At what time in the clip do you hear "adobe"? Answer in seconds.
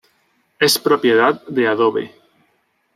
1.67-2.11